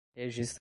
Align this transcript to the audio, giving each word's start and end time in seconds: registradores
registradores 0.15 0.49